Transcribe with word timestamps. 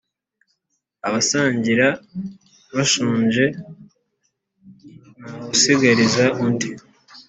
Abasangira 1.07 1.87
bashonje 2.75 3.45
ntawusigariza 5.19 6.25
undi. 6.43 6.69